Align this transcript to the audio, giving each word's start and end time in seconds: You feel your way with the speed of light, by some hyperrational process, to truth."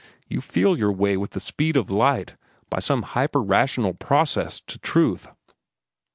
You 0.27 0.41
feel 0.41 0.79
your 0.79 0.91
way 0.91 1.15
with 1.15 1.33
the 1.33 1.39
speed 1.39 1.77
of 1.77 1.91
light, 1.91 2.35
by 2.71 2.79
some 2.79 3.03
hyperrational 3.03 3.99
process, 3.99 4.59
to 4.61 4.79
truth." 4.79 5.27